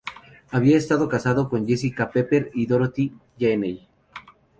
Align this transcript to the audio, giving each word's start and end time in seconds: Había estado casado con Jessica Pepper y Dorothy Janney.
Había 0.49 0.77
estado 0.77 1.07
casado 1.07 1.47
con 1.47 1.67
Jessica 1.67 2.09
Pepper 2.09 2.49
y 2.55 2.65
Dorothy 2.65 3.13
Janney. 3.39 3.87